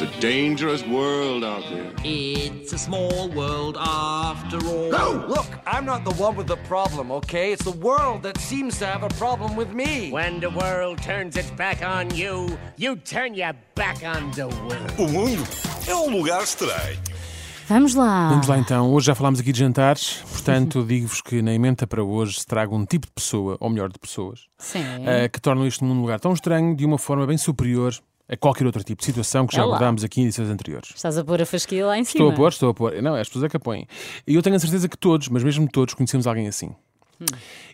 It's 0.00 0.16
a 0.16 0.20
dangerous 0.20 0.86
world 0.86 1.42
out 1.42 1.64
there. 1.70 1.92
It's 2.04 2.72
a 2.72 2.78
small 2.78 3.28
world 3.30 3.76
after 3.76 4.58
all. 4.64 4.92
No! 4.92 5.26
Look, 5.26 5.46
I'm 5.66 5.84
not 5.84 6.04
the 6.04 6.12
one 6.22 6.36
with 6.36 6.46
the 6.46 6.56
problem, 6.68 7.10
okay? 7.10 7.50
It's 7.50 7.64
the 7.64 7.72
world 7.72 8.22
that 8.22 8.38
seems 8.38 8.78
to 8.78 8.86
have 8.86 9.02
a 9.02 9.08
problem 9.18 9.56
with 9.56 9.72
me. 9.72 10.12
When 10.12 10.38
the 10.38 10.50
world 10.50 11.02
turns 11.02 11.36
its 11.36 11.50
back 11.50 11.82
on 11.82 12.14
you, 12.14 12.56
you 12.76 12.94
turn 12.94 13.34
your 13.34 13.54
back 13.74 14.04
on 14.04 14.30
the 14.36 14.46
world. 14.46 14.94
O 14.98 15.08
mundo 15.08 15.42
é 15.88 15.94
um 15.96 16.16
lugar 16.16 16.44
estranho. 16.44 16.96
Vamos 17.68 17.96
lá. 17.96 18.30
Vamos 18.30 18.46
lá 18.46 18.56
então. 18.56 18.92
Hoje 18.92 19.06
já 19.08 19.16
falámos 19.16 19.40
aqui 19.40 19.50
de 19.50 19.58
jantares, 19.58 20.22
portanto 20.30 20.84
digo-vos 20.86 21.20
que 21.20 21.42
na 21.42 21.52
emenda 21.52 21.88
para 21.88 22.04
hoje 22.04 22.38
se 22.38 22.46
traga 22.46 22.72
um 22.72 22.86
tipo 22.86 23.06
de 23.06 23.12
pessoa, 23.12 23.56
ou 23.58 23.68
melhor, 23.68 23.88
de 23.88 23.98
pessoas, 23.98 24.46
Sim. 24.58 24.84
eh, 25.04 25.28
que 25.28 25.40
tornam 25.40 25.66
este 25.66 25.82
mundo 25.82 25.98
um 25.98 26.02
lugar 26.02 26.20
tão 26.20 26.32
estranho 26.32 26.76
de 26.76 26.86
uma 26.86 26.98
forma 26.98 27.26
bem 27.26 27.36
superior 27.36 27.92
a 28.28 28.36
qualquer 28.36 28.66
outro 28.66 28.84
tipo 28.84 29.00
de 29.00 29.06
situação 29.06 29.46
que 29.46 29.56
já 29.56 29.62
abordámos 29.62 30.04
aqui 30.04 30.20
em 30.20 30.24
edições 30.24 30.48
anteriores. 30.48 30.92
Estás 30.94 31.16
a 31.16 31.24
pôr 31.24 31.40
a 31.40 31.46
fasquia 31.46 31.86
lá 31.86 31.98
em 31.98 32.04
cima. 32.04 32.24
Estou 32.24 32.32
a 32.32 32.36
pôr, 32.36 32.48
estou 32.48 32.70
a 32.70 32.74
pôr. 32.74 33.02
Não, 33.02 33.16
é 33.16 33.20
as 33.20 33.28
pessoas 33.28 33.44
é 33.44 33.48
que 33.48 33.56
a 33.56 33.60
põem. 33.60 33.86
E 34.26 34.34
eu 34.34 34.42
tenho 34.42 34.56
a 34.56 34.58
certeza 34.58 34.88
que 34.88 34.98
todos, 34.98 35.28
mas 35.28 35.42
mesmo 35.42 35.68
todos, 35.70 35.94
conhecemos 35.94 36.26
alguém 36.26 36.46
assim. 36.46 36.74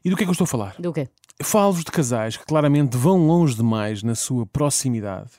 E 0.05 0.09
do 0.09 0.17
que 0.17 0.23
é 0.23 0.27
que 0.27 0.31
eu 0.31 0.33
estou 0.33 0.45
a 0.45 0.49
falar? 0.49 0.75
Do 0.79 0.93
quê? 0.93 1.09
Falo-vos 1.43 1.85
de 1.85 1.91
casais 1.91 2.37
que 2.37 2.47
claramente 2.47 2.97
vão 2.97 3.27
longe 3.27 3.57
demais 3.57 4.03
na 4.03 4.15
sua 4.15 4.47
proximidade, 4.47 5.33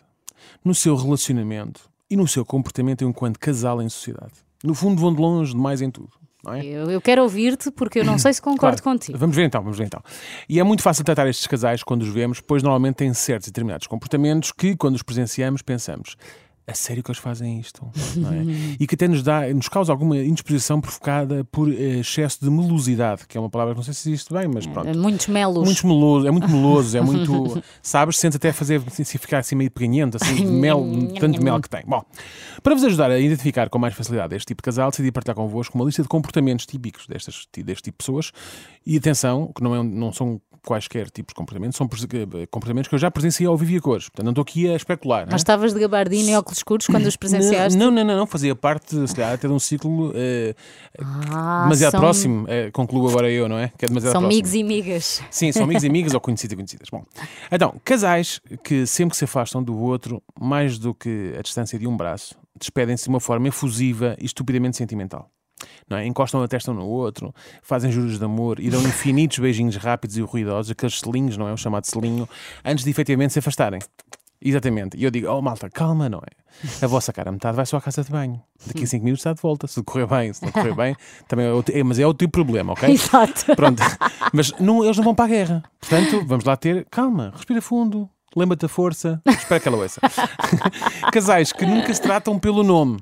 no 0.64 0.76
seu 0.76 0.96
relacionamento 0.96 1.90
e 2.10 2.16
no 2.16 2.28
seu 2.28 2.46
comportamento 2.46 3.04
enquanto 3.04 3.40
casal 3.40 3.82
em 3.82 3.90
sociedade. 3.90 4.34
No 4.64 4.76
fundo, 4.76 5.02
vão 5.02 5.14
de 5.14 5.22
longe 5.22 5.54
demais 5.54 5.82
em 5.82 5.90
tudo. 5.90 6.12
É? 6.54 6.64
Eu, 6.66 6.92
eu 6.92 7.02
quero 7.02 7.22
ouvir-te 7.24 7.72
porque 7.72 8.00
eu 8.00 8.06
não 8.06 8.18
sei 8.18 8.34
se 8.34 8.42
concordo 8.42 8.82
Claro. 8.82 8.98
contigo. 9.00 9.18
Vamos 9.18 9.36
ver 9.36 9.44
então, 9.46 9.62
vamos 9.62 9.78
ver 9.78 9.86
então. 9.86 10.02
E 10.48 10.60
é 10.60 10.64
muito 10.64 10.82
fácil 10.84 11.04
tratar 11.04 11.28
estes 11.28 11.48
casais 11.48 11.84
quando 11.84 12.02
os 12.04 12.10
vemos, 12.10 12.40
pois 12.42 12.62
normalmente 12.62 12.96
têm 12.96 13.14
certos 13.14 13.48
e 13.48 13.52
determinados 13.52 13.88
comportamentos 13.88 14.52
que, 14.52 14.76
quando 14.76 14.96
os 14.96 15.04
presenciamos, 15.04 15.62
pensamos. 15.62 16.16
A 16.68 16.74
sério 16.74 17.04
que 17.04 17.12
eles 17.12 17.20
fazem 17.20 17.60
isto? 17.60 17.86
É? 17.86 18.76
E 18.80 18.88
que 18.88 18.96
até 18.96 19.08
nos, 19.08 19.22
dá, 19.22 19.48
nos 19.54 19.70
causa 19.70 19.92
alguma 19.92 20.18
indisposição 20.18 20.82
provocada 20.82 21.44
por 21.46 21.72
eh, 21.72 22.00
excesso 22.00 22.40
de 22.42 22.50
melosidade, 22.50 23.28
que 23.28 23.38
é 23.38 23.42
uma 23.42 23.50
palavra 23.50 23.74
que 23.74 23.78
não 23.78 23.84
sei 23.84 23.94
se 23.94 24.10
existe 24.10 24.34
bem, 24.34 24.48
mas 24.48 24.66
pronto. 24.66 24.98
Muitos 24.98 25.28
melos. 25.28 25.64
Muito 25.64 25.86
meloso, 25.86 26.28
é 26.28 26.32
muito 26.32 26.50
meloso, 26.50 26.98
é 26.98 27.02
muito. 27.02 27.64
sabes, 27.84 28.18
sente 28.18 28.38
até 28.38 28.52
fazer 28.52 28.82
assim, 28.88 29.04
se 29.04 29.18
ficar 29.20 29.40
assim 29.40 29.56
meio 29.56 29.70
peganhento, 29.70 30.16
assim, 30.16 30.36
de 30.36 30.46
mel, 30.46 30.84
tanto 31.20 31.42
mel 31.42 31.62
que 31.62 31.70
tem. 31.70 31.84
Bom, 31.86 32.04
para 32.64 32.74
vos 32.74 32.84
ajudar 32.84 33.12
a 33.12 33.20
identificar 33.20 33.70
com 33.70 33.78
mais 33.78 33.94
facilidade 33.94 34.36
este 34.36 34.48
tipo 34.48 34.62
de 34.62 34.66
casal, 34.66 34.90
decidi 34.90 35.12
partilhar 35.12 35.36
convosco 35.36 35.78
uma 35.78 35.86
lista 35.86 36.02
de 36.02 36.08
comportamentos 36.08 36.66
típicos 36.66 37.06
destas, 37.06 37.46
deste 37.56 37.84
tipo 37.84 37.98
de 37.98 37.98
pessoas. 37.98 38.32
E 38.86 38.98
atenção, 38.98 39.52
que 39.56 39.64
não, 39.64 39.76
é, 39.76 39.84
não 39.84 40.12
são 40.12 40.42
quaisquer 40.66 41.10
tipos 41.10 41.32
de 41.32 41.36
comportamentos, 41.36 41.78
são 41.78 41.88
eh, 41.88 42.46
comportamentos 42.48 42.90
que 42.90 42.96
eu 42.96 43.00
já 43.00 43.10
presenciei 43.12 43.48
ao 43.48 43.56
vivo 43.56 43.72
e 43.72 43.78
a 43.78 43.82
cores. 43.82 44.10
Portanto, 44.10 44.26
não 44.26 44.32
estou 44.32 44.42
aqui 44.42 44.70
a 44.70 44.76
especular. 44.76 45.22
Mas 45.26 45.32
né? 45.32 45.36
estavas 45.38 45.74
de 45.74 45.80
gabardina 45.80 46.32
e 46.32 46.36
óculos 46.36 46.58
escuros 46.58 46.88
quando 46.88 47.06
os 47.06 47.16
presenciaste? 47.18 47.78
Não, 47.78 47.92
não, 47.92 48.04
não, 48.04 48.18
não, 48.18 48.28
fazia 48.28 48.56
parte, 48.56 49.08
se 49.08 49.16
calhar, 49.16 49.34
até 49.34 49.48
de 49.48 49.54
um 49.54 49.60
ciclo 49.60 50.12
eh, 50.16 50.56
Ah, 51.32 51.64
demasiado 51.64 51.92
são- 51.92 52.00
próximo. 52.00 52.46
Eh, 52.50 52.72
concluo 52.72 53.08
agora 53.10 53.30
eu, 53.30 53.48
não 53.48 53.58
é? 53.58 53.72
Que 53.78 53.86
é 53.86 53.88
demasiado 53.88 54.14
São 54.14 54.22
próximo. 54.22 54.34
amigos 54.42 54.54
e 54.54 54.62
amigas. 54.62 55.22
Sim, 55.30 55.52
são 55.52 55.64
amigos 55.64 55.84
e 55.84 55.88
amigas 55.88 56.14
ou 56.14 56.20
conhecidos 56.22 56.54
e 56.54 56.56
conhecidas. 56.56 56.90
Bom, 56.92 57.04
então, 57.52 57.76
casais 57.84 58.42
que 58.64 58.86
sempre 58.88 59.12
que 59.12 59.18
se 59.18 59.26
afastam 59.26 59.64
do 59.64 59.78
outro, 59.78 60.22
mais 60.40 60.78
do 60.78 60.94
que 60.94 61.34
a 61.38 61.42
distância 61.42 61.78
de 61.78 61.88
um 61.88 61.96
braço, 61.96 62.36
despedem-se 62.60 63.04
de 63.04 63.10
uma 63.10 63.20
forma 63.20 63.48
efusiva 63.48 64.16
e 64.20 64.26
estupidamente 64.26 64.78
sentimental. 64.78 65.30
Não 65.90 65.98
é? 65.98 66.06
Encostam 66.06 66.42
a 66.42 66.48
testa 66.48 66.72
um 66.72 66.76
no 66.76 66.86
outro, 66.86 67.34
fazem 67.62 67.92
juros 67.92 68.18
de 68.18 68.26
amor 68.26 68.60
e 68.60 68.70
dão 68.70 68.82
infinitos 68.86 69.40
beijinhos 69.40 69.76
rápidos 69.76 70.18
e 70.18 70.22
ruidosos, 70.22 70.72
aqueles 70.72 71.00
selinhos, 71.00 71.38
não 71.38 71.48
é? 71.48 71.54
O 71.54 71.58
chamado 71.58 71.86
selinho, 71.86 72.28
antes 72.64 72.84
de 72.84 72.92
efetivamente 72.92 73.34
se 73.34 73.40
afastarem. 73.40 73.80
Exatamente. 74.42 74.96
E 74.96 75.04
eu 75.04 75.10
digo, 75.10 75.28
oh 75.28 75.42
malta, 75.42 75.70
calma, 75.70 76.08
não 76.08 76.20
é? 76.20 76.86
A 76.86 76.88
vossa 76.88 77.12
cara 77.12 77.30
a 77.30 77.32
metade 77.32 77.56
vai 77.56 77.66
só 77.66 77.78
à 77.78 77.82
casa 77.82 78.04
de 78.04 78.12
banho. 78.12 78.42
Daqui 78.66 78.84
a 78.84 78.88
5 78.88 79.04
minutos 79.04 79.22
está 79.22 79.34
de 79.34 79.42
volta. 79.42 79.66
Se 79.66 79.82
correr 79.84 80.06
bem, 80.06 80.32
se 80.32 80.44
não 80.44 80.52
correr 80.52 80.76
bem, 80.76 80.96
também 81.28 81.48
é 81.48 81.52
outro, 81.52 81.76
é, 81.76 81.84
mas 81.84 81.98
é 81.98 82.04
tipo 82.04 82.18
de 82.18 82.28
problema, 82.28 82.74
ok? 82.74 82.90
Exato. 82.90 83.56
Pronto. 83.56 83.82
Mas 84.32 84.52
não, 84.60 84.84
eles 84.84 84.98
não 84.98 85.04
vão 85.04 85.16
para 85.16 85.26
a 85.26 85.28
guerra. 85.28 85.64
Portanto, 85.80 86.24
vamos 86.26 86.46
lá 86.46 86.56
ter 86.56 86.86
calma, 86.92 87.32
respira 87.36 87.62
fundo, 87.62 88.10
lembra-te 88.36 88.62
da 88.62 88.68
força, 88.68 89.22
espera 89.28 89.60
que 89.60 89.68
ela 89.68 89.78
ouça. 89.78 90.00
Casais 91.12 91.52
que 91.52 91.66
nunca 91.66 91.94
se 91.94 92.02
tratam 92.02 92.38
pelo 92.38 92.64
nome. 92.64 93.00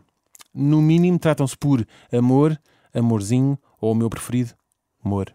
No 0.53 0.81
mínimo, 0.81 1.18
tratam-se 1.19 1.58
por 1.58 1.86
amor, 2.12 2.59
amorzinho 2.94 3.58
ou 3.81 3.91
o 3.91 3.96
meu 3.96 4.09
preferido, 4.09 4.52
amor. 5.03 5.34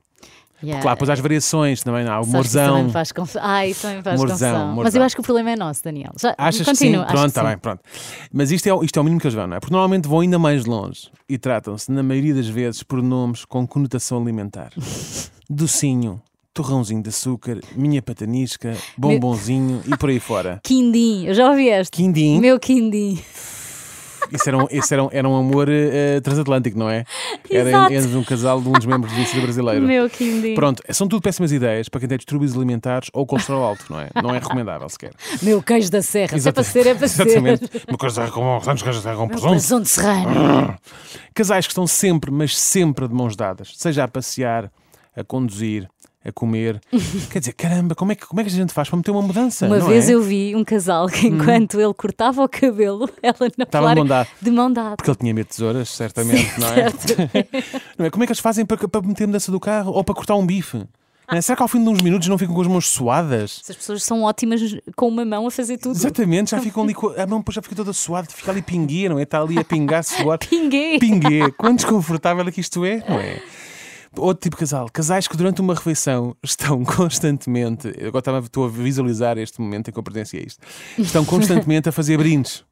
Yeah. 0.61 0.83
Claro, 0.83 0.97
depois 0.97 1.11
há 1.11 1.13
as 1.13 1.21
variações 1.21 1.83
também. 1.85 2.05
Há 2.09 2.19
o 2.19 2.25
Sabes 2.25 2.33
morzão. 2.35 2.77
também 2.79 2.91
faz. 2.93 3.13
Ai, 3.41 3.75
também 3.75 4.03
faz 4.03 4.19
Morzão, 4.19 4.37
confusão. 4.51 4.67
Mas 4.67 4.75
morzão. 4.75 5.01
eu 5.01 5.05
acho 5.07 5.15
que 5.15 5.21
o 5.21 5.25
problema 5.25 5.51
é 5.53 5.57
nosso, 5.57 5.85
Daniel. 5.85 6.11
Já, 6.21 6.35
Achas 6.37 6.67
Continua, 6.67 7.05
que 7.05 7.11
sim? 7.11 7.15
Pronto, 7.15 7.29
está 7.29 7.45
bem, 7.45 7.59
pronto. 7.59 7.81
Mas 8.33 8.51
isto 8.51 8.67
é, 8.67 8.75
o- 8.75 8.83
isto 8.83 8.99
é 8.99 9.01
o 9.01 9.05
mínimo 9.05 9.21
que 9.21 9.27
eles 9.29 9.35
vão, 9.37 9.47
não 9.47 9.57
é? 9.57 9.61
Porque 9.61 9.73
normalmente 9.73 10.09
vão 10.09 10.19
ainda 10.19 10.37
mais 10.37 10.65
longe 10.65 11.11
e 11.29 11.39
tratam-se, 11.39 11.93
na 11.93 12.03
maioria 12.03 12.35
das 12.35 12.49
vezes, 12.49 12.83
por 12.83 13.01
nomes 13.01 13.45
com 13.45 13.65
conotação 13.69 14.21
alimentar. 14.21 14.71
Docinho, 15.49 16.21
torrãozinho 16.53 17.03
de 17.05 17.11
açúcar, 17.11 17.61
minha 17.77 18.03
patanisca, 18.03 18.77
bombonzinho 18.97 19.81
e 19.87 19.97
por 19.97 20.11
aí 20.11 20.19
fora. 20.19 20.59
Quindim, 20.65 21.25
eu 21.27 21.35
já 21.35 21.51
ouvi 21.51 21.69
este. 21.69 21.93
Quindim, 21.97 22.41
Meu 22.41 22.59
quindim. 22.59 23.23
Isso 24.33 24.49
era 24.49 24.59
um, 24.59 24.67
isso 24.71 24.95
era 24.95 25.05
um, 25.05 25.09
era 25.13 25.29
um 25.29 25.37
amor 25.37 25.69
eh, 25.69 26.21
transatlântico, 26.21 26.79
não 26.79 26.89
é? 26.89 27.05
Era 27.51 27.69
Exato. 27.69 27.93
entre 27.93 28.17
um 28.17 28.25
casal 28.25 28.61
de 28.61 28.69
um 28.69 28.73
dos 28.73 28.87
membros 28.87 29.13
do 29.13 29.21
Instituto 29.21 29.43
Brasileiro. 29.45 29.87
Meu 29.87 30.09
quindim. 30.11 30.55
Pronto, 30.55 30.83
são 30.91 31.09
tudo 31.09 31.23
péssimas 31.23 31.53
ideias 31.53 31.89
para 31.89 32.01
quem 32.01 32.09
tem 32.09 32.19
distúrbios 32.19 32.55
alimentares 32.57 33.09
ou 33.13 33.27
colesterol 33.27 33.63
alto, 33.65 33.85
não 33.91 34.01
é? 34.01 34.09
Não 34.23 34.35
é 34.35 34.39
recomendável 34.39 34.89
sequer. 34.89 35.13
Meu 35.43 35.63
queijo 35.63 35.91
da 35.91 36.03
serra. 36.03 36.39
Se 36.39 36.49
é 36.49 36.53
para 36.53 36.63
Exatamente. 36.63 36.73
ser, 36.73 36.87
é 36.87 36.95
para 36.95 37.05
Exatamente. 37.05 37.71
ser. 37.71 37.83
Uma 37.89 37.99
coisa 37.99 38.31
com 38.31 38.61
tantos 38.61 38.83
queijos 38.83 39.03
com 39.03 39.09
Meu 39.11 39.27
presunto. 39.29 39.49
coração 39.49 39.81
de 39.81 39.89
serrano. 39.89 40.77
Casais 41.35 41.67
que 41.67 41.73
estão 41.73 41.87
sempre, 41.87 42.31
mas 42.31 42.59
sempre 42.59 43.07
de 43.09 43.15
mãos 43.15 43.37
dadas, 43.37 43.73
seja 43.77 44.05
a 44.05 44.09
passear, 44.09 44.71
a 45.17 45.25
conduzir, 45.25 45.89
a 46.29 46.33
comer. 46.33 46.81
Quer 47.31 47.39
dizer, 47.41 47.53
caramba, 47.53 47.95
como 47.95 48.13
é 48.13 48.15
que, 48.15 48.27
como 48.27 48.41
é 48.41 48.45
que 48.45 48.51
a 48.51 48.53
gente 48.53 48.73
faz 48.73 48.89
para 48.89 48.97
meter 48.97 49.11
uma 49.11 49.23
mudança? 49.23 49.67
Uma 49.67 49.79
não 49.79 49.87
vez 49.87 50.09
é? 50.09 50.15
eu 50.15 50.23
vi 50.23 50.55
um 50.55 50.65
casal 50.65 51.09
que, 51.09 51.27
enquanto 51.27 51.81
ele 51.81 51.95
cortava 51.95 52.43
o 52.43 52.49
cabelo, 52.49 53.09
ela 53.23 53.37
na 53.57 53.65
Estava 53.65 53.89
de 53.91 53.95
mão 53.97 54.07
dada. 54.07 54.29
de 54.41 54.51
mão 54.51 54.73
dada. 54.73 54.97
Porque 54.97 55.11
ele 55.11 55.19
tinha 55.19 55.35
medo 55.35 55.47
de 55.47 55.55
tesouras, 55.55 55.89
certamente, 55.91 56.59
não 56.59 56.69
é? 56.69 56.89
Não 57.99 58.07
é? 58.07 58.11
Como 58.11 58.23
é 58.23 58.27
que 58.27 58.33
eles 58.33 58.41
fazem 58.41 58.65
para, 58.65 58.89
para 58.89 59.03
meter 59.03 59.25
a 59.25 59.27
mudança 59.27 59.51
do 59.51 59.59
carro 59.61 59.93
ou 59.93 60.05
para 60.05 60.15
cortar 60.15 60.37
um 60.37 60.47
bife? 60.47 60.77
Não 61.31 61.37
é? 61.37 61.41
Será 61.41 61.57
que 61.57 61.63
ao 61.63 61.69
fim 61.69 61.83
de 61.83 61.89
uns 61.91 62.01
minutos 62.01 62.27
não 62.29 62.39
ficam 62.39 62.55
com 62.55 62.61
as 62.63 62.67
mãos 62.67 62.89
suadas? 62.89 63.61
Essas 63.63 63.77
pessoas 63.77 64.03
são 64.03 64.23
ótimas 64.23 64.61
com 64.97 65.09
uma 65.09 65.25
mão 65.25 65.47
a 65.47 65.51
fazer 65.51 65.77
tudo. 65.77 65.95
Exatamente, 65.95 66.53
já 66.53 66.61
ficam 66.61 66.83
ali 66.83 66.95
com 66.95 67.09
a 67.09 67.27
mão 67.27 67.39
depois 67.41 67.55
já 67.55 67.63
fica 67.63 67.77
toda 67.77 67.93
suada, 67.93 68.29
fica 68.31 68.51
ali 68.51 68.63
pinguê, 68.63 69.09
não 69.09 69.19
é? 69.19 69.23
Está 69.23 69.41
ali 69.41 69.59
a 69.59 69.65
pingar 69.65 70.03
suor. 70.03 70.39
Pinguê. 70.39 70.99
Pinguê, 70.99 71.51
quão 71.53 71.75
desconfortável 71.75 72.47
é 72.47 72.51
que 72.51 72.61
isto 72.61 72.85
é, 72.85 73.05
não 73.07 73.21
é? 73.21 73.43
Outro 74.19 74.43
tipo 74.43 74.57
de 74.57 74.61
casal, 74.61 74.89
casais 74.93 75.29
que 75.29 75.37
durante 75.37 75.61
uma 75.61 75.75
refeição 75.75 76.37
estão 76.43 76.85
constantemente, 76.85 77.93
eu 77.97 78.09
agora 78.09 78.21
estava, 78.21 78.39
estou 78.39 78.67
a 78.67 78.69
visualizar 78.69 79.39
este 79.39 79.61
momento 79.61 79.89
em 79.89 79.93
que 79.93 79.99
eu 79.99 80.03
presenciei 80.03 80.45
isto, 80.47 80.61
estão 80.99 81.25
constantemente 81.25 81.89
a 81.89 81.93
fazer 81.93 82.17
brindes. 82.19 82.65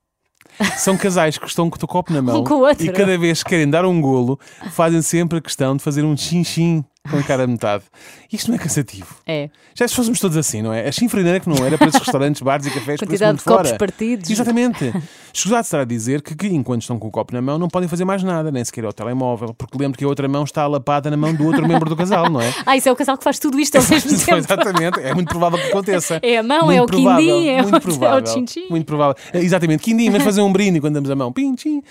São 0.77 0.97
casais 0.97 1.37
que 1.37 1.47
estão 1.47 1.69
com 1.69 1.77
o 1.77 1.89
copo 1.89 2.13
na 2.13 2.23
mão 2.23 2.43
Um 2.43 2.71
e 2.83 2.89
cada 2.91 3.19
vez 3.19 3.43
que 3.43 3.51
querem 3.51 3.69
dar 3.69 3.85
um 3.85 4.01
golo, 4.01 4.39
fazem 4.71 5.03
sempre 5.03 5.39
a 5.39 5.41
questão 5.41 5.77
de 5.77 5.83
fazer 5.83 6.03
um 6.05 6.17
chin-chin 6.17 6.85
com 7.11 7.19
a 7.19 7.23
cara 7.23 7.45
a 7.45 7.47
metade. 7.47 7.85
Isto 8.33 8.49
não 8.49 8.57
é 8.57 8.59
cansativo. 8.59 9.17
É. 9.27 9.51
Já 9.75 9.87
se 9.87 9.95
fôssemos 9.95 10.19
todos 10.19 10.37
assim, 10.37 10.63
não 10.63 10.73
é? 10.73 10.89
A 10.89 10.93
chifrineira 10.93 11.41
que 11.41 11.49
não 11.49 11.65
era 11.65 11.79
para 11.79 11.89
esses 11.89 12.01
restaurantes, 12.01 12.43
bares 12.43 12.67
e 12.67 12.71
cafés 12.71 12.99
por 12.99 13.07
Quantidade 13.07 13.33
mundo 13.33 13.39
de 13.39 13.45
copos 13.45 13.69
fora. 13.69 13.79
partidos. 13.79 14.31
Exatamente. 14.31 14.93
Escusado 15.37 15.83
a 15.83 15.85
dizer 15.85 16.23
que, 16.23 16.35
que 16.35 16.47
enquanto 16.47 16.81
estão 16.81 16.99
com 16.99 17.09
o 17.09 17.11
copo 17.11 17.35
na 17.35 17.43
mão 17.43 17.59
não 17.59 17.69
podem 17.69 17.87
fazer 17.89 18.05
mais 18.07 18.23
nada, 18.23 18.51
nem 18.51 18.65
sequer 18.65 18.85
ao 18.87 18.93
telemóvel, 18.93 19.53
porque 19.53 19.77
lembro 19.77 19.99
que 19.99 20.05
a 20.05 20.09
outra 20.09 20.27
mão 20.27 20.45
está 20.45 20.63
alapada 20.63 21.11
na 21.11 21.17
mão 21.17 21.35
do 21.35 21.45
outro 21.45 21.67
membro 21.69 21.91
do 21.91 21.95
casal, 21.97 22.31
não 22.31 22.41
é? 22.41 22.53
Ah, 22.65 22.75
isso 22.77 22.89
é 22.89 22.93
o 22.93 22.97
casal 22.97 23.19
que 23.19 23.25
faz 23.25 23.39
tudo 23.39 23.61
isto 23.61 23.77
ao 23.77 23.83
mesmo 23.89 24.19
tempo. 24.19 24.37
Exatamente, 24.39 25.01
é 25.01 25.13
muito 25.15 25.29
provável 25.29 25.59
que 25.59 25.67
aconteça. 25.67 26.19
É 26.23 26.39
a 26.39 26.43
mão, 26.43 26.67
Muito 26.67 26.79
é 26.79 26.83
o 26.83 26.87
provável, 26.87 27.19
quindim, 27.27 27.49
é 27.49 27.61
o- 27.61 27.63
muito 27.65 27.75
é 27.77 27.79
o 27.79 27.81
provável, 27.83 28.23
tchim-tchim. 28.23 28.67
Muito 28.71 28.87
provável. 28.87 29.15
É, 29.33 29.39
Exatamente, 29.41 29.83
quindim, 29.83 30.09
mas 30.09 30.23
fazer 30.23 30.41
um 30.41 30.51
brinde 30.51 30.81
quando 30.81 30.95
damos 30.95 31.11
a 31.11 31.15
mão. 31.15 31.31
Pim, 31.31 31.55
tchim. 31.55 31.83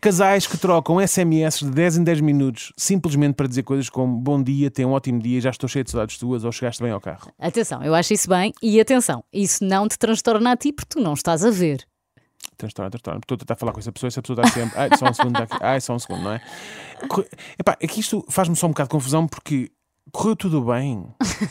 Casais 0.00 0.46
que 0.46 0.56
trocam 0.56 1.00
SMS 1.04 1.58
de 1.64 1.70
10 1.70 1.96
em 1.98 2.04
10 2.04 2.20
minutos 2.20 2.72
simplesmente 2.76 3.34
para 3.34 3.46
dizer 3.48 3.62
coisas 3.64 3.90
como 3.90 4.16
bom 4.16 4.40
dia, 4.42 4.70
tenha 4.70 4.86
um 4.86 4.92
ótimo 4.92 5.20
dia, 5.20 5.40
já 5.40 5.50
estou 5.50 5.68
cheio 5.68 5.84
de 5.84 5.90
saudades 5.90 6.16
tuas 6.16 6.44
ou 6.44 6.52
chegaste 6.52 6.82
bem 6.82 6.92
ao 6.92 7.00
carro. 7.00 7.30
Atenção, 7.38 7.82
eu 7.82 7.94
acho 7.94 8.12
isso 8.14 8.28
bem. 8.28 8.52
E 8.62 8.80
atenção, 8.80 9.24
isso 9.32 9.64
não 9.64 9.88
te 9.88 9.98
transtorna 9.98 10.52
a 10.52 10.56
ti 10.56 10.72
porque 10.72 10.94
tu 10.94 11.00
não 11.02 11.14
estás 11.14 11.44
a 11.44 11.50
ver. 11.50 11.84
Transtorna, 12.56 12.90
transtorna. 12.90 13.20
Estou 13.20 13.36
a 13.36 13.38
tentar 13.38 13.56
falar 13.56 13.72
com 13.72 13.80
essa 13.80 13.92
pessoa, 13.92 14.08
essa 14.08 14.22
pessoa 14.22 14.40
está 14.40 14.52
sempre. 14.52 14.78
Ai, 14.78 14.90
só 14.96 15.06
um 15.06 15.14
segundo, 15.14 15.36
aqui. 15.36 15.56
Ai, 15.60 15.80
só 15.80 15.94
um 15.94 15.98
segundo, 15.98 16.22
não 16.22 16.32
é? 16.32 16.40
Epá, 17.58 17.76
é 17.80 17.86
que 17.86 18.00
isto 18.00 18.24
faz-me 18.28 18.56
só 18.56 18.66
um 18.66 18.70
bocado 18.70 18.88
de 18.88 18.92
confusão 18.92 19.26
porque 19.26 19.70
correu 20.12 20.36
tudo 20.36 20.62
bem. 20.62 21.04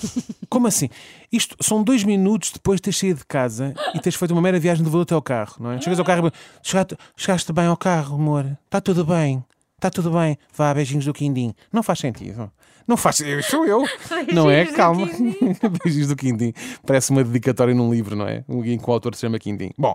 Como 0.49 0.67
assim? 0.67 0.89
Isto 1.31 1.55
são 1.61 1.83
dois 1.83 2.03
minutos 2.03 2.51
depois 2.51 2.77
de 2.77 2.83
teres 2.83 2.99
saído 2.99 3.19
de 3.19 3.25
casa 3.25 3.73
e 3.93 3.99
teres 3.99 4.17
feito 4.17 4.31
uma 4.31 4.41
mera 4.41 4.59
viagem 4.59 4.83
de 4.83 4.89
voo 4.89 5.01
até 5.01 5.13
ao 5.13 5.21
carro, 5.21 5.55
não 5.59 5.71
é? 5.71 5.81
Chegas 5.81 5.99
ao 5.99 6.05
carro 6.05 6.27
e 6.27 6.31
chegaste, 6.67 6.97
chegaste 7.15 7.53
bem 7.53 7.65
ao 7.65 7.77
carro, 7.77 8.15
amor. 8.15 8.57
Está 8.65 8.79
tudo 8.79 9.05
bem. 9.05 9.43
Está 9.83 9.91
tudo 9.91 10.11
bem. 10.11 10.37
Vá, 10.55 10.73
beijinhos 10.73 11.03
do 11.03 11.11
quindim. 11.11 11.53
Não 11.69 11.83
faz 11.83 11.99
sentido. 11.99 12.49
Não 12.87 12.95
faz 12.95 13.17
sentido. 13.17 13.43
Sou 13.43 13.65
eu. 13.65 13.83
não 14.33 14.49
é? 14.49 14.65
Calma. 14.67 15.09
Beijinhos 15.83 16.07
do 16.07 16.15
quindim. 16.15 16.53
Parece 16.87 17.11
uma 17.11 17.21
dedicatória 17.21 17.75
num 17.75 17.91
livro, 17.93 18.15
não 18.15 18.25
é? 18.25 18.45
Um 18.47 18.63
em 18.63 18.77
que 18.77 18.89
o 18.89 18.93
autor 18.93 19.13
se 19.13 19.19
chama 19.21 19.37
Quindim. 19.37 19.71
Bom, 19.77 19.93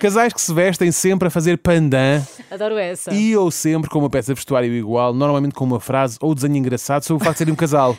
casais 0.00 0.32
que 0.32 0.40
se 0.40 0.52
vestem 0.52 0.90
sempre 0.90 1.28
a 1.28 1.30
fazer 1.30 1.56
pandan 1.58 2.20
Adoro 2.50 2.76
essa. 2.78 3.14
e 3.14 3.36
ou 3.36 3.48
sempre 3.52 3.88
com 3.88 4.00
uma 4.00 4.10
peça 4.10 4.32
de 4.34 4.38
vestuário 4.40 4.72
igual, 4.74 5.14
normalmente 5.14 5.54
com 5.54 5.64
uma 5.64 5.78
frase 5.78 6.16
ou 6.20 6.34
desenho 6.34 6.56
engraçado 6.56 7.04
sobre 7.04 7.22
o 7.22 7.24
facto 7.24 7.36
de 7.36 7.38
serem 7.38 7.52
um 7.52 7.56
casal. 7.56 7.96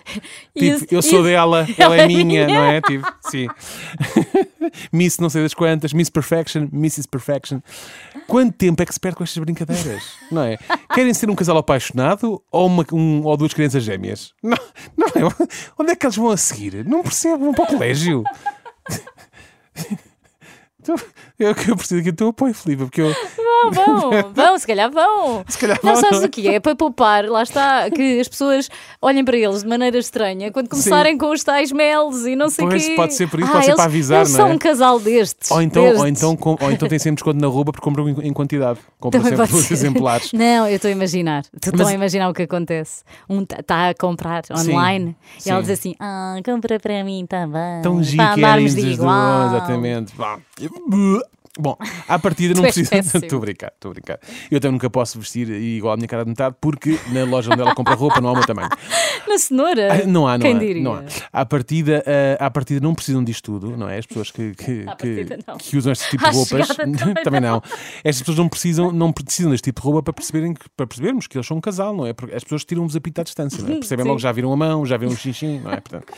Isso- 0.54 0.80
tipo, 0.88 0.96
eu 0.96 1.02
sou 1.02 1.20
isso- 1.20 1.24
dela, 1.24 1.66
ela 1.78 1.96
é 1.96 2.06
minha, 2.06 2.48
não 2.48 2.64
é? 2.66 2.82
Tipo, 2.82 3.08
sim. 3.32 3.48
Miss 4.92 5.18
não 5.20 5.30
sei 5.30 5.44
das 5.44 5.54
quantas, 5.54 5.94
Miss 5.94 6.10
Perfection, 6.10 6.68
Mrs. 6.74 7.08
Perfection. 7.08 7.60
Quanto 8.28 8.54
tempo 8.56 8.82
é 8.82 8.86
que 8.86 8.94
se 8.94 9.00
perde 9.00 9.18
com 9.18 9.24
estas 9.24 9.38
brincadeiras? 9.44 10.04
Não 10.32 10.44
é? 10.44 10.58
Querem 10.94 11.14
ser 11.14 11.30
um 11.30 11.36
casal 11.36 11.58
apaixonado 11.58 12.42
ou, 12.52 12.68
uma, 12.68 12.86
um- 12.94 13.24
ou 13.24 13.36
duas 13.38 13.54
crianças 13.54 13.84
gêmeas? 13.84 14.34
Não, 14.44 14.58
não 14.96 15.08
é? 15.08 15.48
Onde 15.80 15.92
é 15.92 15.96
que 15.96 16.06
eles 16.06 16.16
vão 16.16 16.30
a 16.30 16.38
seguir? 16.38 16.86
Não 16.86 17.02
percebo, 17.02 17.46
vão 17.46 17.54
para 17.54 17.64
o 17.64 17.68
colégio. 17.68 18.24
Então, 20.82 20.96
Eu, 21.38 21.50
eu 21.68 21.76
preciso 21.76 22.00
aqui 22.00 22.12
do 22.12 22.16
teu 22.18 22.28
apoio, 22.30 22.54
Filipe, 22.54 22.84
porque 22.84 23.02
eu. 23.02 23.14
Vão, 23.72 24.12
vão, 24.12 24.34
vão, 24.34 24.60
se 24.60 24.66
calhar 24.68 24.90
vão. 24.92 25.44
Se 25.48 25.58
calhar 25.58 25.80
não 25.84 25.94
vão, 25.94 26.02
sabes 26.02 26.24
o 26.24 26.30
que 26.30 26.48
é? 26.48 26.56
É 26.56 26.60
para 26.60 26.76
poupar, 26.76 27.26
lá 27.28 27.44
está, 27.44 27.90
que 27.90 28.20
as 28.20 28.28
pessoas 28.28 28.70
olhem 29.02 29.24
para 29.24 29.38
eles 29.38 29.64
de 29.64 29.70
maneira 29.70 29.98
estranha 29.98 30.52
quando 30.52 30.70
começarem 30.70 31.18
com 31.18 31.32
os 31.32 31.44
tais 31.44 31.72
melos 31.72 32.26
e 32.26 32.36
não 32.36 32.50
sei 32.50 32.66
o 32.66 32.70
quê. 32.70 32.94
pode 32.96 33.14
ser 33.14 33.30
por 33.30 33.40
isso, 33.40 33.50
ah, 33.50 33.54
pode 33.54 33.66
ser 33.66 33.72
eles, 33.72 33.76
para 33.78 33.86
avisar, 33.86 34.18
eles 34.22 34.32
não 34.32 34.38
são 34.38 34.48
é? 34.50 34.54
um 34.54 34.58
casal 34.58 35.00
destes. 35.00 35.52
Ou 35.52 35.62
então, 35.62 35.84
ou, 35.84 35.90
destes. 35.94 36.10
então, 36.10 36.36
com- 36.36 36.58
ou 36.62 36.72
então 36.72 36.88
tem 36.88 37.00
sempre 37.00 37.16
desconto 37.16 37.40
na 37.40 37.48
roupa 37.48 37.72
porque 37.72 37.84
compram 37.84 38.10
em, 38.10 38.34
quantidade. 38.34 38.80
Compram 39.00 39.22
Também 39.22 39.38
sempre 39.38 39.56
os 39.56 39.72
exemplares. 39.72 40.32
Não, 40.34 40.68
eu 40.68 40.76
estou 40.76 40.90
a 40.90 40.92
imaginar. 40.92 41.44
Estou 41.54 41.74
Mas- 41.78 41.88
a 41.88 41.94
imaginar 41.94 42.30
o 42.30 42.34
que 42.34 42.44
acontece. 42.44 43.04
Um 43.30 43.42
está 43.44 43.90
a 43.90 43.94
comprar 43.94 44.44
online 44.52 45.16
sim. 45.38 45.50
e 45.50 45.52
ela 45.52 45.62
diz 45.62 45.72
assim: 45.72 45.96
Ah, 46.00 46.36
compra 46.44 46.80
para 46.80 47.04
mim 47.04 47.26
também. 47.28 47.82
Tão 47.82 48.02
giro 48.04 48.18
para 48.24 48.34
andarmos 48.36 48.76
de 48.76 48.82
igual. 48.88 49.40
dois, 49.40 49.54
exatamente. 49.54 50.16
Vá. 50.16 50.40
Bom, 51.60 51.76
à 52.08 52.18
partida 52.18 52.54
não 52.54 52.62
precisa. 52.64 52.96
Estou 53.20 53.38
a 53.38 53.42
brincar, 53.42 53.72
estou 53.76 53.92
a 53.92 53.94
brincar. 53.94 54.20
Eu 54.50 54.60
também 54.62 54.74
nunca 54.74 54.90
posso 54.90 55.20
vestir 55.20 55.50
igual 55.50 55.94
à 55.94 55.98
minha 55.98 56.08
cara 56.08 56.24
de 56.24 56.30
metade 56.30 56.56
porque 56.62 56.98
na 57.12 57.26
loja 57.26 57.52
onde 57.52 57.62
ela 57.62 57.76
compra 57.76 57.96
roupa 57.96 58.22
não 58.22 58.30
há 58.30 58.32
o 58.32 58.36
meu 58.36 58.46
tamanho. 58.46 58.70
Na 59.28 59.38
cenoura? 59.38 59.94
Ah, 59.94 60.08
Não 60.08 60.28
há, 60.28 60.38
não 60.38 60.46
Quem 60.46 60.56
há. 60.56 60.60
diria? 60.60 60.82
Não 60.84 60.94
há. 60.94 61.04
À, 61.34 61.46
partida, 61.46 62.04
ah, 62.40 62.46
à 62.46 62.50
partida 62.50 62.80
não 62.80 62.96
precisam 62.96 63.24
disto 63.24 63.52
tudo, 63.52 63.76
não 63.78 63.88
é? 63.90 63.98
As 63.98 64.06
pessoas 64.06 64.32
que, 64.32 64.56
que, 64.56 64.86
que, 64.98 65.38
não. 65.46 65.58
que 65.58 65.78
usam 65.78 65.92
este 65.92 66.10
tipo 66.12 66.24
de 66.24 66.30
À 66.30 66.32
roupas 66.32 66.68
chegada 66.68 67.14
também 67.24 67.42
não. 67.42 67.62
Estas 68.04 68.22
pessoas 68.22 68.38
não 68.38 68.48
precisam, 68.50 68.92
não 68.92 69.12
precisam 69.12 69.52
deste 69.52 69.66
tipo 69.66 69.82
de 69.82 69.86
roupa 69.86 70.02
para, 70.04 70.14
perceberem 70.14 70.54
para 70.76 70.88
percebermos 70.88 71.28
que 71.28 71.38
eles 71.38 71.46
são 71.46 71.58
um 71.58 71.62
casal, 71.62 71.94
não 71.96 72.06
é? 72.08 72.14
Porque 72.14 72.34
as 72.34 72.44
pessoas 72.44 72.64
tiram-vos 72.64 72.96
a 72.96 73.02
pita 73.02 73.22
à 73.22 73.24
distância, 73.24 73.62
não 73.62 73.70
é? 73.70 73.74
Percebem 73.76 74.04
Sim. 74.04 74.10
logo, 74.10 74.20
já 74.20 74.32
viram 74.32 74.52
a 74.54 74.58
mão, 74.58 74.86
já 74.86 74.98
viram 74.98 75.12
o 75.14 75.18
xixim, 75.18 75.60
não 75.60 75.72
é? 75.72 75.80
Portanto. 75.82 76.14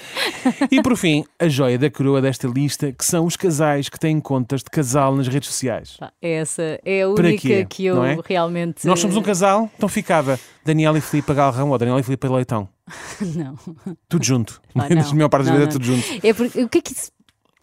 E 0.69 0.81
por 0.81 0.95
fim, 0.95 1.25
a 1.39 1.47
joia 1.47 1.77
da 1.77 1.89
coroa 1.89 2.21
desta 2.21 2.47
lista, 2.47 2.91
que 2.91 3.03
são 3.03 3.25
os 3.25 3.35
casais 3.35 3.89
que 3.89 3.99
têm 3.99 4.19
contas 4.19 4.61
de 4.61 4.69
casal 4.69 5.15
nas 5.15 5.27
redes 5.33 5.49
sociais. 5.49 5.97
Pá, 5.99 6.11
Essa 6.21 6.79
é 6.85 7.01
a 7.03 7.09
única 7.09 7.65
que 7.65 7.85
eu 7.85 8.03
é? 8.03 8.17
realmente. 8.25 8.85
Nós 8.87 8.99
somos 8.99 9.15
um 9.17 9.21
casal, 9.21 9.69
então 9.75 9.87
ficava 9.89 10.39
Daniela 10.65 10.97
e 10.97 11.01
Filipe 11.01 11.33
Galrão 11.33 11.69
ou 11.69 11.77
Daniela 11.77 11.99
e 11.99 12.03
Filipe 12.03 12.27
Leitão. 12.27 12.67
Não. 13.35 13.55
Tudo 14.09 14.23
junto. 14.25 14.61
Pá, 14.73 14.87
Na 14.93 15.01
não. 15.03 15.13
maior 15.15 15.29
parte 15.29 15.45
das 15.47 15.53
vezes 15.55 15.67
é 15.67 15.71
tudo 15.71 15.85
junto. 15.85 16.25
É 16.27 16.33
porque 16.33 16.61
o 16.63 16.69
que 16.69 16.77
é 16.79 16.81
que 16.81 16.91
isso 16.91 17.11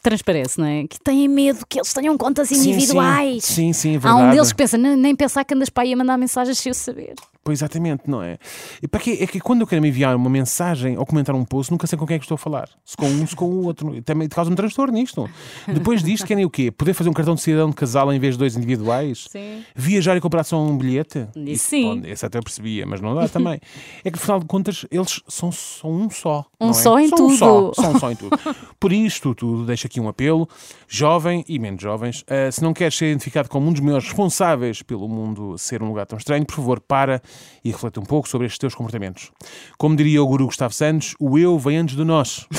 transparece, 0.02 0.58
não 0.60 0.66
é? 0.66 0.86
Que 0.86 0.98
têm 1.00 1.26
medo 1.28 1.66
que 1.68 1.78
eles 1.78 1.92
tenham 1.92 2.16
contas 2.16 2.48
Sim, 2.48 2.56
individuais. 2.56 3.44
Sim, 3.44 3.72
sim, 3.72 3.72
sim 3.72 3.94
é 3.94 3.96
Há 3.96 4.00
verdade. 4.00 4.22
um 4.22 4.30
deles 4.30 4.52
que 4.52 4.56
pensa, 4.56 4.78
"Nem- 4.78 4.96
nem 4.96 5.14
pensar 5.14 5.44
que 5.44 5.52
andas 5.54 5.68
para 5.68 5.82
aí 5.82 5.92
a 5.92 5.96
mandar 5.96 6.16
mensagens 6.16 6.56
sem 6.58 6.70
eu 6.70 6.74
saber. 6.74 7.14
Pois 7.48 7.60
exatamente, 7.60 8.02
não 8.06 8.22
é? 8.22 8.36
E 8.82 8.86
para 8.86 9.00
quê? 9.00 9.16
É 9.22 9.26
que 9.26 9.40
quando 9.40 9.62
eu 9.62 9.66
quero 9.66 9.80
me 9.80 9.88
enviar 9.88 10.14
uma 10.14 10.28
mensagem 10.28 10.98
ou 10.98 11.06
comentar 11.06 11.34
um 11.34 11.46
post, 11.46 11.72
nunca 11.72 11.86
sei 11.86 11.98
com 11.98 12.06
quem 12.06 12.16
é 12.16 12.18
que 12.18 12.26
estou 12.26 12.34
a 12.34 12.38
falar. 12.38 12.68
Se 12.84 12.94
com 12.94 13.06
um, 13.06 13.26
se 13.26 13.34
com 13.34 13.46
o 13.46 13.64
outro. 13.64 14.02
Também 14.02 14.28
causa-me 14.28 14.54
transtorno 14.54 14.92
nisto. 14.92 15.26
Depois 15.66 16.02
disto, 16.02 16.26
querem 16.26 16.44
o 16.44 16.50
quê? 16.50 16.70
Poder 16.70 16.92
fazer 16.92 17.08
um 17.08 17.14
cartão 17.14 17.34
de 17.34 17.40
cidadão 17.40 17.70
de 17.70 17.74
casal 17.76 18.12
em 18.12 18.18
vez 18.20 18.34
de 18.34 18.38
dois 18.40 18.54
individuais? 18.54 19.24
Sim. 19.30 19.64
Viajar 19.74 20.14
e 20.14 20.20
comprar 20.20 20.44
só 20.44 20.60
um 20.62 20.76
bilhete? 20.76 21.26
Isso 21.36 21.70
sim. 21.70 22.00
pode- 22.00 22.10
Esse 22.10 22.26
até 22.26 22.36
eu 22.36 22.42
percebia, 22.42 22.84
mas 22.84 23.00
não 23.00 23.14
dá 23.14 23.26
também. 23.32 23.58
É 24.04 24.10
que, 24.10 24.18
afinal 24.18 24.40
de 24.40 24.44
contas, 24.46 24.84
eles 24.90 25.22
são, 25.26 25.50
são 25.50 25.90
um 25.90 26.10
só. 26.10 26.44
Um 26.60 26.68
é? 26.68 26.72
só 26.74 26.98
em 27.00 27.08
são 27.08 27.16
tudo. 27.16 27.32
Um 27.32 27.36
só, 27.38 27.72
são 27.72 27.92
um 27.92 27.98
só 27.98 28.12
em 28.12 28.16
tudo. 28.16 28.38
Por 28.78 28.92
isto 28.92 29.34
tudo, 29.34 29.64
deixo 29.64 29.86
aqui 29.86 29.98
um 30.00 30.08
apelo, 30.08 30.46
jovem 30.86 31.46
e 31.48 31.58
menos 31.58 31.80
jovens. 31.80 32.24
ah, 32.28 32.52
se 32.52 32.62
não 32.62 32.74
queres 32.74 32.94
ser 32.94 33.06
identificado 33.10 33.48
como 33.48 33.68
um 33.68 33.72
dos 33.72 33.80
maiores 33.80 34.04
responsáveis 34.06 34.82
pelo 34.82 35.08
mundo 35.08 35.56
ser 35.56 35.82
um 35.82 35.88
lugar 35.88 36.04
tão 36.04 36.18
estranho, 36.18 36.44
por 36.44 36.56
favor, 36.56 36.78
para 36.80 37.22
e 37.64 37.70
reflete 37.70 37.98
um 37.98 38.04
pouco 38.04 38.28
sobre 38.28 38.46
estes 38.46 38.58
teus 38.58 38.74
comportamentos. 38.74 39.30
Como 39.76 39.96
diria 39.96 40.22
o 40.22 40.26
guru 40.26 40.46
Gustavo 40.46 40.74
Santos, 40.74 41.14
o 41.18 41.38
eu 41.38 41.58
vem 41.58 41.76
antes 41.76 41.96
do 41.96 42.04
nós. 42.04 42.46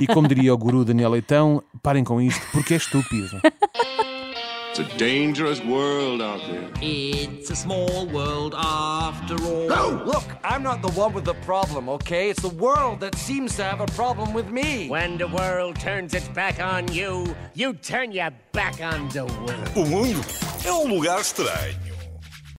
E 0.00 0.06
como 0.06 0.28
diria 0.28 0.52
o 0.52 0.58
guru 0.58 0.84
Daniel 0.84 1.10
Leitão, 1.10 1.62
parem 1.82 2.04
com 2.04 2.20
isto 2.20 2.44
porque 2.52 2.74
é 2.74 2.76
estúpido. 2.76 3.40
It's 4.78 4.92
a 4.92 4.98
dangerous 4.98 5.64
world 5.64 6.20
out 6.20 6.40
there. 6.50 6.68
It's 6.82 7.50
a 7.50 7.56
small 7.56 8.06
world 8.08 8.54
after 8.54 9.34
all. 9.42 10.04
Look, 10.04 10.24
I'm 10.44 10.62
not 10.62 10.82
the 10.82 10.90
one 10.90 11.14
with 11.14 11.24
the 11.24 11.32
problem, 11.46 11.88
okay? 11.88 12.28
It's 12.28 12.42
the 12.42 12.50
world 12.50 13.00
that 13.00 13.14
seems 13.14 13.56
to 13.56 13.64
have 13.64 13.80
a 13.80 13.86
problem 13.86 14.34
with 14.34 14.50
me. 14.50 14.88
When 14.90 15.16
the 15.16 15.28
world 15.28 15.80
turns 15.80 16.12
its 16.12 16.28
back 16.28 16.60
on 16.60 16.92
you, 16.92 17.34
you 17.54 17.72
turn 17.72 18.12
your 18.12 18.30
back 18.52 18.82
on 18.82 19.08
the 19.08 19.24
world. 19.24 19.70
O 19.74 19.86
mundo 19.86 20.20
é 20.62 20.70
um 20.70 20.88
lugar 20.88 21.20
estranho. 21.22 21.95